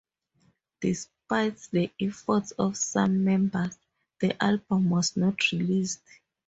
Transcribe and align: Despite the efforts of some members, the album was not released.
Despite 0.79 1.57
the 1.71 1.91
efforts 2.01 2.53
of 2.57 2.75
some 2.75 3.23
members, 3.23 3.77
the 4.19 4.43
album 4.43 4.89
was 4.89 5.15
not 5.15 5.51
released. 5.51 6.01